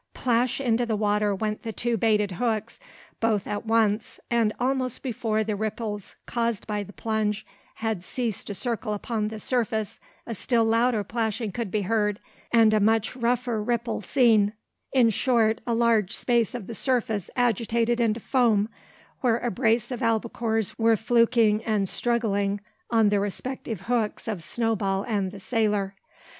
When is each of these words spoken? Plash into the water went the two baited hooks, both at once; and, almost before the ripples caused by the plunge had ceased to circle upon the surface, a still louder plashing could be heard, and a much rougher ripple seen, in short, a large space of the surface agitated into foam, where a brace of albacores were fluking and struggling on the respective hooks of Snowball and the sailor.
Plash 0.15 0.59
into 0.59 0.83
the 0.83 0.95
water 0.95 1.35
went 1.35 1.61
the 1.61 1.71
two 1.71 1.95
baited 1.95 2.31
hooks, 2.31 2.79
both 3.19 3.45
at 3.45 3.67
once; 3.67 4.19
and, 4.31 4.51
almost 4.59 5.03
before 5.03 5.43
the 5.43 5.55
ripples 5.55 6.15
caused 6.25 6.65
by 6.65 6.81
the 6.81 6.91
plunge 6.91 7.45
had 7.75 8.03
ceased 8.03 8.47
to 8.47 8.55
circle 8.55 8.95
upon 8.95 9.27
the 9.27 9.39
surface, 9.39 9.99
a 10.25 10.33
still 10.33 10.63
louder 10.65 11.03
plashing 11.03 11.51
could 11.51 11.69
be 11.69 11.83
heard, 11.83 12.19
and 12.51 12.73
a 12.73 12.79
much 12.79 13.15
rougher 13.15 13.61
ripple 13.61 14.01
seen, 14.01 14.53
in 14.91 15.11
short, 15.11 15.61
a 15.67 15.75
large 15.75 16.13
space 16.15 16.55
of 16.55 16.65
the 16.65 16.73
surface 16.73 17.29
agitated 17.35 17.99
into 17.99 18.19
foam, 18.19 18.69
where 19.19 19.37
a 19.37 19.51
brace 19.51 19.91
of 19.91 19.99
albacores 20.01 20.73
were 20.79 20.95
fluking 20.95 21.61
and 21.63 21.87
struggling 21.87 22.59
on 22.89 23.09
the 23.09 23.19
respective 23.19 23.81
hooks 23.81 24.27
of 24.27 24.41
Snowball 24.41 25.03
and 25.03 25.29
the 25.29 25.39
sailor. 25.39 25.95